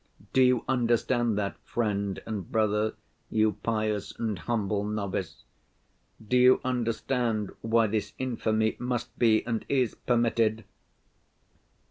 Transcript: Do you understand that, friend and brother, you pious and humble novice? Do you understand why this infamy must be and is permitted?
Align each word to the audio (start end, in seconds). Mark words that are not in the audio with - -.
Do 0.33 0.41
you 0.41 0.65
understand 0.67 1.37
that, 1.37 1.59
friend 1.63 2.19
and 2.25 2.51
brother, 2.51 2.95
you 3.29 3.51
pious 3.61 4.17
and 4.17 4.39
humble 4.39 4.83
novice? 4.83 5.43
Do 6.27 6.39
you 6.39 6.59
understand 6.65 7.51
why 7.61 7.85
this 7.85 8.13
infamy 8.17 8.77
must 8.79 9.15
be 9.19 9.45
and 9.45 9.63
is 9.69 9.93
permitted? 9.93 10.63